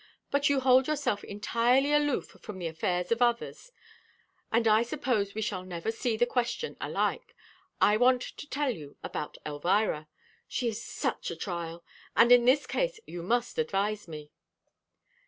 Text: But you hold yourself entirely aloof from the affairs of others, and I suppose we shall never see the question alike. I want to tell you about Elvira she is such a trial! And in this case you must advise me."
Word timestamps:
But 0.31 0.49
you 0.49 0.61
hold 0.61 0.87
yourself 0.87 1.23
entirely 1.23 1.93
aloof 1.93 2.35
from 2.41 2.57
the 2.57 2.65
affairs 2.65 3.11
of 3.11 3.21
others, 3.21 3.71
and 4.51 4.67
I 4.67 4.81
suppose 4.81 5.35
we 5.35 5.43
shall 5.43 5.63
never 5.63 5.91
see 5.91 6.17
the 6.17 6.25
question 6.25 6.75
alike. 6.81 7.35
I 7.79 7.97
want 7.97 8.23
to 8.23 8.49
tell 8.49 8.71
you 8.71 8.97
about 9.03 9.37
Elvira 9.45 10.07
she 10.47 10.67
is 10.67 10.83
such 10.83 11.29
a 11.29 11.35
trial! 11.35 11.85
And 12.15 12.31
in 12.31 12.45
this 12.45 12.65
case 12.65 12.99
you 13.05 13.21
must 13.21 13.59
advise 13.59 14.07
me." 14.07 14.31